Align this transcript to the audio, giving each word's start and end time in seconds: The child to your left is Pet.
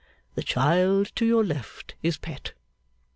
The 0.33 0.41
child 0.41 1.11
to 1.15 1.27
your 1.27 1.43
left 1.45 1.93
is 2.01 2.17
Pet. 2.17 2.53